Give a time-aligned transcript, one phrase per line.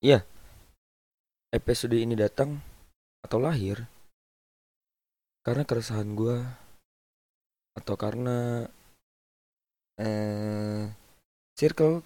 [0.00, 0.24] Iya,
[1.52, 2.56] episode ini datang
[3.20, 3.84] atau lahir
[5.44, 6.40] karena keresahan gue
[7.76, 8.64] atau karena
[10.00, 10.88] eh,
[11.52, 12.00] circle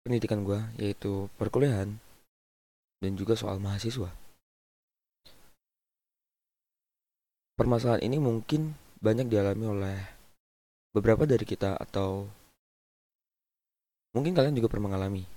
[0.00, 2.00] pendidikan gue yaitu perkuliahan
[3.04, 4.08] dan juga soal mahasiswa.
[7.60, 8.72] Permasalahan ini mungkin
[9.04, 9.98] banyak dialami oleh
[10.96, 12.24] beberapa dari kita atau
[14.16, 15.33] mungkin kalian juga pernah mengalami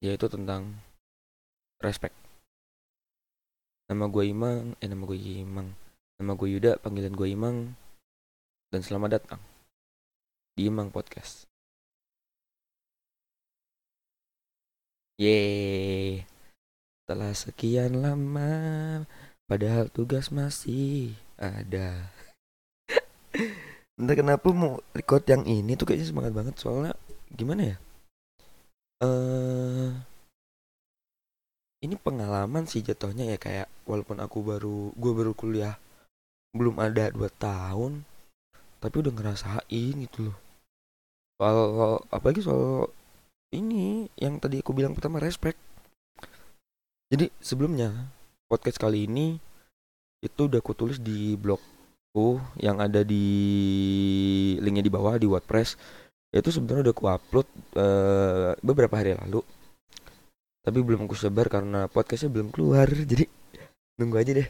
[0.00, 0.80] yaitu tentang
[1.84, 2.16] respect.
[3.92, 5.76] Nama gue Imang, eh nama gue Imang,
[6.16, 7.76] nama gue Yuda, panggilan gue Imang,
[8.72, 9.40] dan selamat datang
[10.56, 11.44] di Imang Podcast.
[15.20, 16.24] Yeay,
[17.04, 19.04] setelah sekian lama,
[19.44, 22.08] padahal tugas masih ada.
[24.00, 26.96] Entah kenapa mau record yang ini tuh kayaknya semangat banget soalnya
[27.36, 27.89] gimana ya?
[29.00, 29.90] Eh
[31.80, 35.80] ini pengalaman sih jatuhnya ya kayak walaupun aku baru gue baru kuliah
[36.52, 38.04] belum ada dua tahun
[38.80, 40.38] tapi udah ngerasain gitu loh.
[41.36, 41.60] Soal,
[42.08, 42.88] apalagi soal
[43.52, 45.60] ini yang tadi aku bilang pertama respect.
[47.12, 47.92] Jadi sebelumnya
[48.48, 49.36] podcast kali ini
[50.20, 53.24] itu udah aku tulis di blogku yang ada di
[54.60, 55.76] linknya di bawah di WordPress
[56.30, 59.42] itu sebenarnya udah aku upload uh, beberapa hari lalu.
[60.62, 63.26] Tapi belum aku sebar karena podcastnya belum keluar jadi
[63.98, 64.48] nunggu aja deh.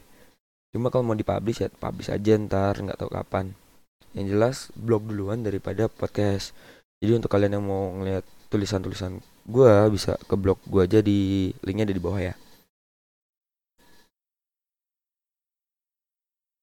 [0.70, 3.56] Cuma kalau mau dipublish ya publish aja ntar nggak tahu kapan.
[4.12, 6.53] Yang jelas blog duluan daripada podcast.
[7.01, 11.89] Jadi untuk kalian yang mau ngeliat tulisan-tulisan gue bisa ke blog gue aja di linknya
[11.89, 12.34] ada di bawah ya.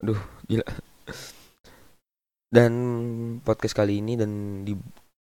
[0.03, 0.67] Aduh gila.
[2.47, 2.73] Dan
[3.43, 4.77] podcast kali ini dan di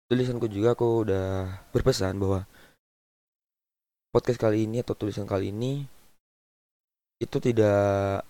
[0.09, 2.49] tulisanku juga aku udah berpesan bahwa
[4.09, 5.85] podcast kali ini atau tulisan kali ini
[7.21, 8.25] itu tidak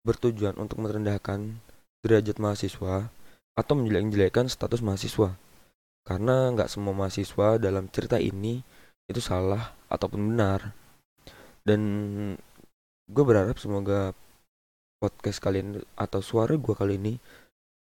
[0.00, 1.60] bertujuan untuk merendahkan
[2.00, 3.12] derajat mahasiswa
[3.52, 5.36] atau menjelek-jelekan status mahasiswa.
[6.04, 8.60] Karena nggak semua mahasiswa dalam cerita ini
[9.04, 10.72] itu salah ataupun benar.
[11.64, 11.80] Dan
[13.08, 14.16] gue berharap semoga
[15.00, 17.14] podcast kalian atau suara gue kali ini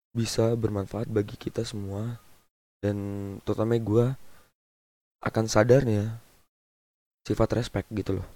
[0.09, 2.24] bisa bermanfaat bagi kita semua
[2.85, 2.97] dan
[3.41, 4.05] terutama gue
[5.25, 6.21] akan sadarnya
[7.25, 8.27] sifat respect gitu loh.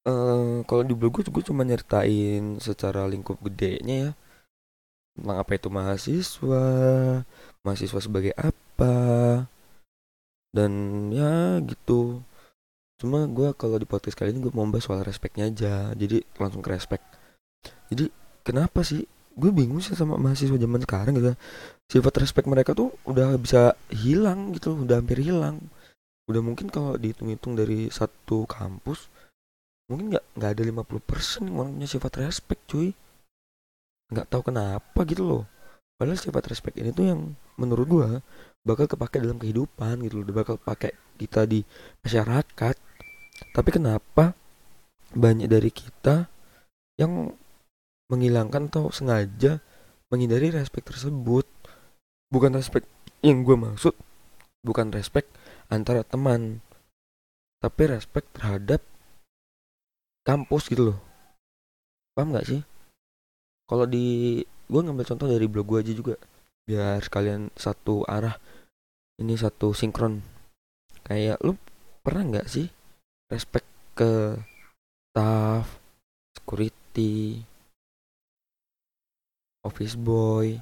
[0.00, 4.10] Uh, kalau di blog gue gue cuma nyeritain secara lingkup gedenya ya.
[5.18, 6.64] Tentang apa itu mahasiswa
[7.66, 8.94] mahasiswa sebagai apa
[10.54, 10.72] dan
[11.10, 12.22] ya gitu.
[13.02, 15.90] Cuma gue kalau di podcast kali ini gue mau bahas soal respectnya aja.
[15.98, 17.04] Jadi langsung ke respect.
[17.90, 18.08] Jadi
[18.46, 19.04] kenapa sih
[19.40, 21.32] gue bingung sih sama mahasiswa zaman sekarang gitu.
[21.88, 25.56] Sifat respect mereka tuh udah bisa hilang gitu udah hampir hilang.
[26.28, 29.08] Udah mungkin kalau dihitung-hitung dari satu kampus
[29.90, 32.92] mungkin nggak nggak ada 50% yang orang punya sifat respect cuy.
[34.12, 35.42] Nggak tahu kenapa gitu loh.
[35.96, 37.20] Padahal sifat respect ini tuh yang
[37.56, 38.08] menurut gua
[38.60, 40.24] bakal kepake dalam kehidupan gitu loh.
[40.28, 41.64] Bakal pakai kita di
[42.04, 42.76] masyarakat.
[43.50, 44.36] Tapi kenapa
[45.10, 46.30] banyak dari kita
[47.00, 47.34] yang
[48.10, 49.62] menghilangkan atau sengaja
[50.10, 51.46] menghindari respect tersebut.
[52.30, 52.86] Bukan respect
[53.22, 53.94] yang gue maksud
[54.60, 55.28] bukan respect
[55.72, 56.60] antara teman
[57.60, 58.80] tapi respect terhadap
[60.24, 60.98] kampus gitu loh.
[62.16, 62.60] Paham nggak sih?
[63.68, 66.14] Kalau di gue ngambil contoh dari blog gue aja juga
[66.64, 68.36] biar kalian satu arah
[69.20, 70.24] ini satu sinkron.
[71.04, 71.56] Kayak lu
[72.00, 72.68] pernah nggak sih
[73.28, 74.40] respect ke
[75.12, 75.76] staff
[76.32, 77.44] security
[79.64, 80.56] office boy.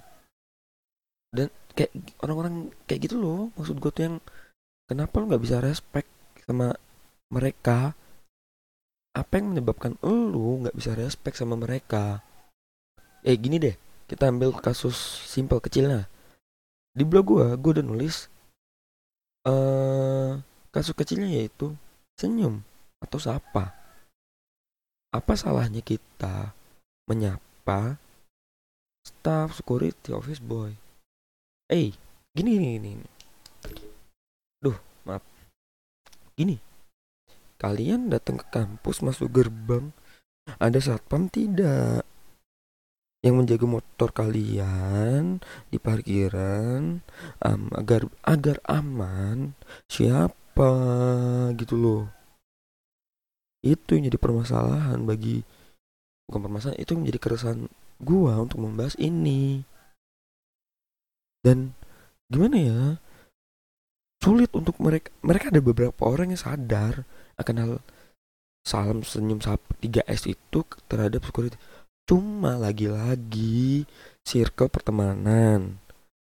[1.29, 1.93] Dan kayak
[2.25, 4.17] orang-orang kayak gitu loh maksud gue tuh yang
[4.89, 6.09] kenapa lu nggak bisa respect
[6.43, 6.75] sama
[7.31, 7.93] mereka?
[9.15, 12.25] Apa yang menyebabkan lu nggak bisa respect sama mereka?
[13.23, 13.77] Eh gini deh
[14.09, 14.97] kita ambil kasus
[15.29, 16.09] simpel kecilnya.
[16.97, 18.27] Di blog gue gue udah nulis
[19.45, 20.41] uh,
[20.73, 21.77] kasus kecilnya yaitu
[22.17, 22.65] senyum
[23.05, 23.77] atau sapa.
[25.13, 26.53] Apa salahnya kita
[27.09, 28.01] menyapa
[29.09, 30.77] staff security office boy.
[31.73, 31.97] Eh
[32.37, 33.07] gini gini gini
[34.61, 34.77] duh
[35.09, 35.25] maaf.
[36.37, 36.61] Gini.
[37.59, 39.91] Kalian datang ke kampus masuk gerbang
[40.57, 42.07] ada satpam tidak?
[43.21, 47.03] Yang menjaga motor kalian di parkiran
[47.43, 49.59] um, agar agar aman.
[49.91, 50.71] Siapa?
[51.59, 52.07] Gitu loh.
[53.61, 55.43] Itu yang jadi permasalahan bagi
[56.31, 57.61] bukan permasalahan itu yang menjadi keresahan
[58.03, 59.63] gua untuk membahas ini.
[61.43, 61.75] Dan
[62.31, 62.81] gimana ya?
[64.19, 67.07] Sulit untuk mereka mereka ada beberapa orang yang sadar
[67.39, 67.73] akan hal
[68.67, 71.57] salam senyum sapa 3S itu terhadap security.
[72.09, 73.87] Cuma lagi-lagi
[74.27, 75.79] circle pertemanan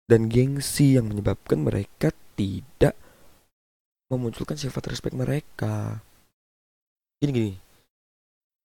[0.09, 2.97] dan gengsi yang menyebabkan mereka tidak
[4.09, 6.01] memunculkan sifat respect mereka.
[7.21, 7.53] Gini gini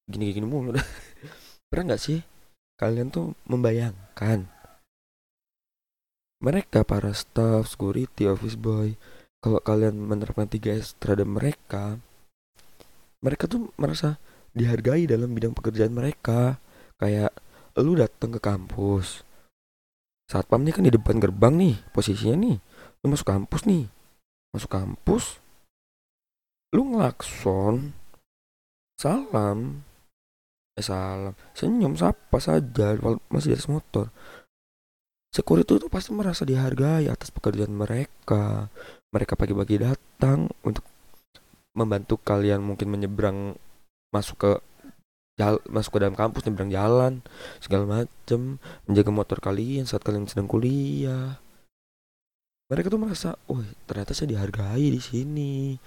[0.10, 0.74] gini gini mulu.
[1.70, 2.20] Pernah nggak sih
[2.80, 4.48] kalian tuh membayangkan
[6.40, 8.96] mereka para staff, security, office boy,
[9.44, 12.00] kalau kalian menerapkan 3S terhadap mereka,
[13.20, 14.16] mereka tuh merasa
[14.56, 16.60] dihargai dalam bidang pekerjaan mereka.
[17.00, 17.36] Kayak
[17.80, 19.24] lu datang ke kampus.
[20.28, 22.58] Saat pam nih kan di depan gerbang nih posisinya nih.
[23.04, 23.88] Lu masuk kampus nih.
[24.56, 25.40] Masuk kampus.
[26.76, 27.96] Lu ngelakson.
[29.00, 29.88] Salam.
[30.80, 31.36] Eh salam.
[31.52, 32.96] Senyum sapa saja
[33.28, 34.08] masih di atas motor
[35.30, 38.72] security itu pasti merasa dihargai atas pekerjaan mereka.
[39.14, 40.86] Mereka pagi-pagi datang untuk
[41.74, 43.58] membantu kalian mungkin menyeberang
[44.10, 44.52] masuk ke
[45.38, 47.14] jal, masuk ke dalam kampus nyeberang jalan
[47.62, 48.58] segala macem
[48.90, 51.40] menjaga motor kalian saat kalian sedang kuliah
[52.68, 55.78] mereka tuh merasa oh ternyata saya dihargai di sini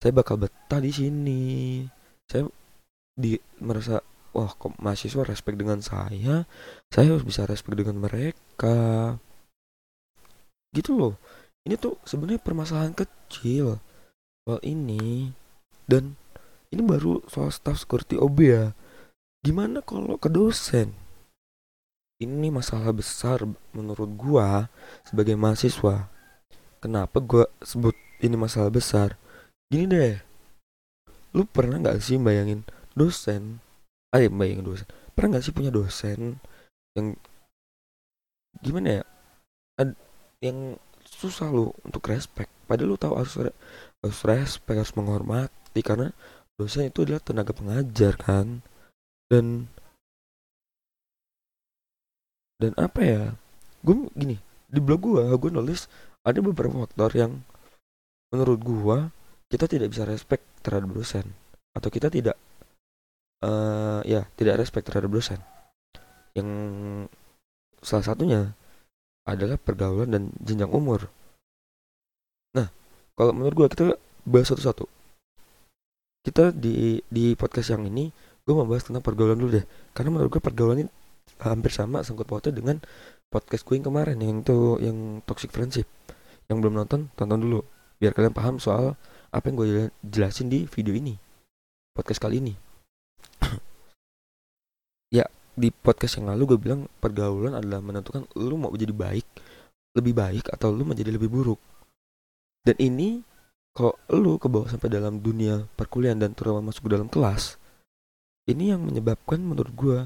[0.00, 1.42] saya bakal betah di sini
[2.26, 2.48] saya
[3.14, 4.00] di merasa
[4.30, 6.46] wah kok mahasiswa respect dengan saya?
[6.90, 9.16] Saya harus bisa respect dengan mereka.
[10.70, 11.14] Gitu loh.
[11.66, 13.82] Ini tuh sebenarnya permasalahan kecil
[14.46, 15.34] soal ini.
[15.84, 16.14] Dan
[16.70, 18.72] ini baru soal staff security OB ya.
[19.42, 20.94] Gimana kalau ke dosen?
[22.20, 23.42] Ini masalah besar
[23.72, 24.68] menurut gua
[25.08, 26.12] sebagai mahasiswa.
[26.78, 29.16] Kenapa gua sebut ini masalah besar?
[29.72, 30.16] Gini deh.
[31.32, 33.64] Lu pernah nggak sih bayangin dosen
[34.14, 34.86] ah, bayangin dosen.
[35.14, 36.38] Pernah nggak sih punya dosen
[36.98, 37.14] yang
[38.58, 39.04] gimana ya?
[39.78, 39.90] Ad,
[40.42, 40.76] yang
[41.06, 42.50] susah lu untuk respect.
[42.66, 43.34] Padahal lu tahu harus
[44.00, 46.10] harus respect harus menghormati karena
[46.58, 48.62] dosen itu adalah tenaga pengajar kan?
[49.30, 49.70] Dan
[52.60, 53.22] dan apa ya?
[53.80, 54.36] Gue gini
[54.70, 55.90] di blog gue gue nulis
[56.22, 57.32] ada beberapa faktor yang
[58.30, 58.98] menurut gue
[59.50, 61.26] kita tidak bisa respect terhadap dosen.
[61.74, 62.38] Atau kita tidak
[63.44, 65.40] uh, ya tidak respect terhadap dosen.
[66.36, 66.48] Yang
[67.80, 68.40] salah satunya
[69.24, 71.08] adalah pergaulan dan jenjang umur.
[72.56, 72.68] Nah
[73.16, 73.84] kalau menurut gue kita
[74.24, 74.84] bahas satu-satu.
[76.20, 78.12] Kita di di podcast yang ini
[78.44, 79.66] gue mau bahas tentang pergaulan dulu deh.
[79.96, 80.90] Karena menurut gue pergaulan ini
[81.40, 82.76] hampir sama sangkut pautnya dengan
[83.32, 85.88] podcast gue yang kemarin yang itu yang toxic friendship.
[86.52, 87.60] Yang belum nonton tonton dulu.
[88.00, 88.96] Biar kalian paham soal
[89.30, 89.68] apa yang gue
[90.04, 91.16] jelasin di video ini.
[91.96, 92.69] Podcast kali ini
[95.60, 99.26] di podcast yang lalu gue bilang pergaulan adalah menentukan lu mau jadi baik
[99.92, 101.60] lebih baik atau lu menjadi lebih buruk.
[102.64, 103.20] Dan ini
[103.76, 107.60] kalau lu ke bawah sampai dalam dunia perkuliahan dan terutama masuk ke dalam kelas
[108.50, 109.98] ini yang menyebabkan menurut gue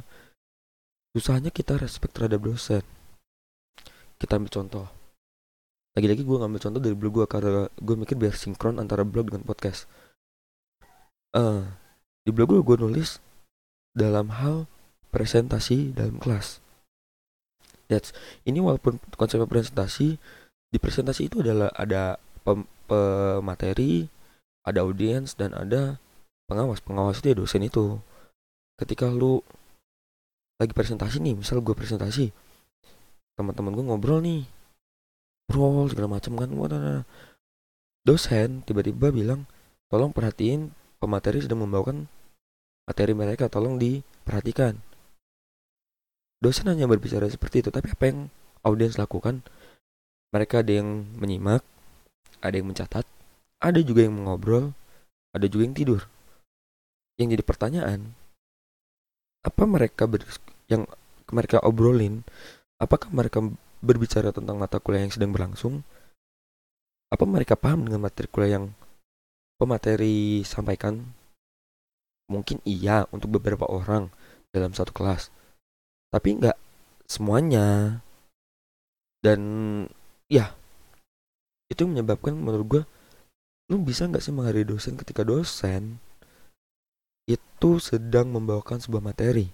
[1.17, 2.85] susahnya kita respect terhadap dosen.
[4.21, 4.87] Kita ambil contoh.
[5.95, 9.47] Lagi-lagi gue ngambil contoh dari blog gue karena gue mikir biar sinkron antara blog dengan
[9.47, 9.87] podcast.
[11.33, 11.63] Uh,
[12.27, 13.23] di blog gue gue nulis
[13.95, 14.67] dalam hal
[15.15, 16.59] presentasi dalam kelas.
[17.87, 18.11] That's
[18.43, 20.19] ini walaupun konsep presentasi
[20.75, 22.67] di presentasi itu adalah ada pem,
[24.65, 26.03] ada audiens dan ada
[26.51, 26.83] pengawas.
[26.83, 28.03] Pengawas itu ya dosen itu.
[28.75, 29.39] Ketika lu
[30.59, 32.35] lagi presentasi nih, misal gue presentasi,
[33.39, 34.43] teman-teman gue ngobrol nih,
[35.47, 36.51] ngobrol segala macam kan,
[38.03, 39.47] dosen tiba-tiba bilang,
[39.87, 42.11] tolong perhatiin pemateri sedang membawakan
[42.87, 44.79] materi mereka, tolong diperhatikan
[46.45, 48.19] dosen hanya berbicara seperti itu tapi apa yang
[48.61, 49.41] audiens lakukan?
[50.37, 51.65] Mereka ada yang menyimak
[52.45, 53.09] ada yang mencatat
[53.65, 54.77] ada juga yang mengobrol
[55.33, 56.01] ada juga yang tidur.
[57.17, 58.01] Yang jadi pertanyaan
[59.45, 60.21] apa mereka ber,
[60.69, 60.85] yang
[61.33, 62.21] mereka obrolin
[62.77, 63.41] apakah mereka
[63.85, 65.81] berbicara tentang mata kuliah yang sedang berlangsung?
[67.09, 68.75] Apa mereka paham dengan materi kuliah yang
[69.57, 71.01] pemateri sampaikan?
[72.29, 74.09] Mungkin iya untuk beberapa orang
[74.51, 75.29] dalam satu kelas
[76.15, 76.55] tapi nggak
[77.11, 77.99] semuanya.
[79.19, 79.41] Dan
[80.31, 80.55] ya
[81.67, 82.83] itu menyebabkan menurut gue
[83.73, 85.99] lu bisa nggak sih menghargai dosen ketika dosen
[87.27, 89.51] itu sedang membawakan sebuah materi?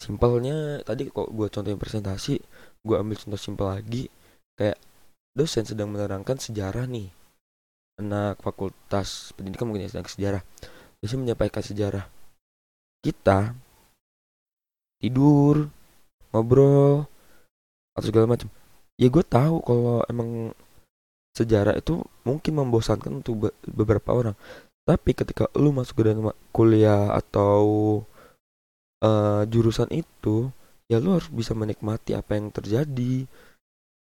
[0.00, 2.40] Simpelnya tadi kok gue contohin presentasi
[2.86, 4.08] gue ambil contoh simpel lagi
[4.56, 4.78] kayak
[5.36, 7.12] dosen sedang menerangkan sejarah nih.
[8.00, 10.42] Anak fakultas pendidikan mungkin ya sedang sejarah.
[11.02, 12.06] Dosen menyampaikan sejarah.
[13.02, 13.65] Kita
[15.00, 15.68] tidur
[16.32, 17.08] ngobrol
[17.96, 18.48] atau segala macam.
[18.96, 20.52] Ya gue tahu kalau emang
[21.36, 24.36] sejarah itu mungkin membosankan untuk beberapa orang.
[24.88, 28.00] Tapi ketika lu masuk ke dalam kuliah atau
[29.04, 30.48] uh, jurusan itu
[30.86, 33.28] ya lu harus bisa menikmati apa yang terjadi.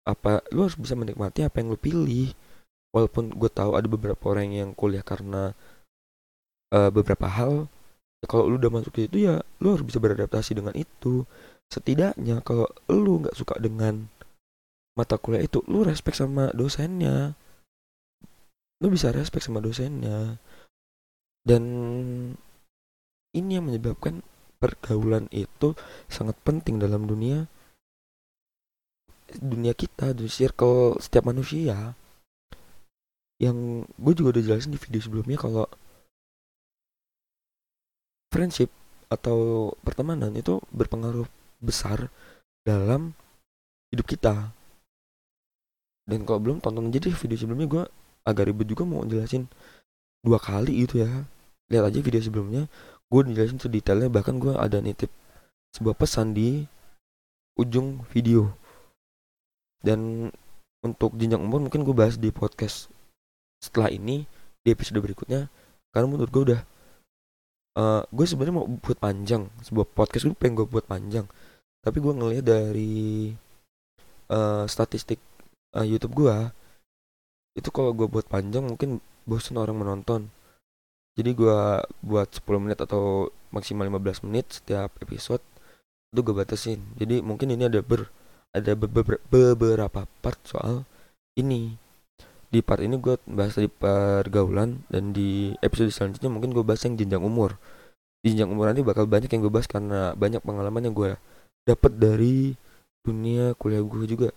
[0.07, 2.31] Apa lu harus bisa menikmati apa yang lu pilih.
[2.95, 5.51] Walaupun gue tahu ada beberapa orang yang kuliah karena
[6.71, 7.67] uh, beberapa hal
[8.27, 11.25] kalau lu udah masuk ke itu ya lu harus bisa beradaptasi dengan itu.
[11.67, 14.07] Setidaknya kalau lu nggak suka dengan
[14.99, 17.35] mata kuliah itu lu respect sama dosennya.
[18.83, 20.39] Lu bisa respect sama dosennya.
[21.47, 21.63] Dan
[23.37, 24.25] ini yang menyebabkan
[24.57, 25.77] pergaulan itu
[26.09, 27.47] sangat penting dalam dunia
[29.37, 31.95] dunia kita di circle setiap manusia.
[33.37, 35.69] Yang gue juga udah jelasin di video sebelumnya kalau
[38.31, 38.71] friendship
[39.07, 41.27] atau pertemanan itu berpengaruh
[41.63, 42.11] besar
[42.67, 43.15] dalam
[43.95, 44.51] hidup kita.
[46.07, 47.83] Dan kalau belum tonton aja deh video sebelumnya gue
[48.27, 49.47] agak ribet juga mau jelasin
[50.23, 51.11] dua kali gitu ya.
[51.71, 52.63] Lihat aja video sebelumnya
[53.07, 55.11] gue dijelasin sedetailnya bahkan gue ada nitip
[55.75, 56.67] sebuah pesan di
[57.59, 58.55] ujung video.
[59.83, 60.31] Dan
[60.83, 62.91] untuk jenjang umur mungkin gue bahas di podcast
[63.63, 64.27] setelah ini
[64.63, 65.51] di episode berikutnya.
[65.95, 66.61] Karena menurut gue udah
[67.77, 69.47] uh, gue sebenarnya mau buat panjang.
[69.63, 71.29] Sebuah podcast gue pengen gue buat panjang.
[71.85, 73.31] Tapi gue ngeliat dari
[74.33, 75.21] uh, statistik
[75.77, 76.37] uh, YouTube gue
[77.57, 80.29] itu kalau gue buat panjang mungkin bosan orang menonton.
[81.17, 81.59] Jadi gue
[82.05, 85.41] buat 10 menit atau maksimal 15 menit setiap episode
[86.13, 86.81] itu gue batasin.
[87.01, 88.09] Jadi mungkin ini ada ber
[88.53, 90.85] ada beberapa part soal
[91.37, 91.77] ini
[92.51, 96.95] di part ini gue bahas di pergaulan dan di episode selanjutnya mungkin gue bahas yang
[96.95, 97.59] jenjang umur.
[98.23, 101.19] Di jenjang umur nanti bakal banyak yang gue bahas karena banyak pengalaman yang gue
[101.67, 102.55] dapet dari
[103.03, 104.31] dunia kuliah gue juga.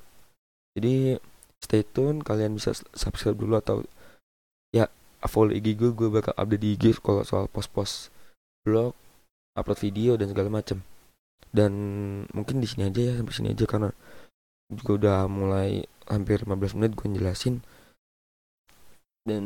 [0.74, 1.18] Jadi
[1.60, 3.84] stay tune kalian bisa subscribe dulu atau
[4.72, 4.88] ya
[5.28, 8.10] follow IG gue gue bakal update di IG kalau soal post-post
[8.64, 8.96] blog
[9.60, 10.80] upload video dan segala macam
[11.52, 11.72] dan
[12.32, 13.90] mungkin di sini aja ya sampai sini aja karena
[14.70, 17.60] juga udah mulai hampir 15 menit gue jelasin
[19.30, 19.44] dan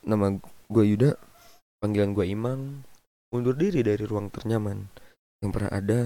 [0.00, 0.40] nama
[0.72, 1.12] gue Yuda
[1.84, 2.88] panggilan gue Imang
[3.28, 4.88] undur diri dari ruang ternyaman
[5.44, 6.00] yang pernah ada.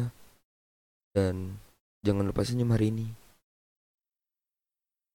[1.12, 1.60] Dan
[2.02, 3.21] jangan lupa senyum hari ini